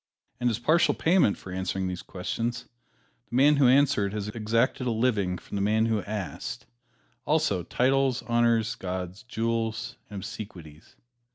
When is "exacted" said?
4.29-4.87